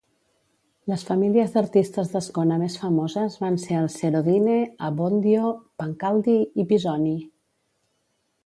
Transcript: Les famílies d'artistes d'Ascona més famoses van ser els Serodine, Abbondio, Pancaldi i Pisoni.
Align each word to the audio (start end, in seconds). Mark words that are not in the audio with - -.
Les 0.91 1.01
famílies 1.09 1.51
d'artistes 1.57 2.09
d'Ascona 2.13 2.57
més 2.63 2.77
famoses 2.85 3.37
van 3.43 3.59
ser 3.65 3.77
els 3.81 3.99
Serodine, 4.01 4.57
Abbondio, 4.89 5.55
Pancaldi 5.83 6.39
i 6.65 6.67
Pisoni. 6.73 7.17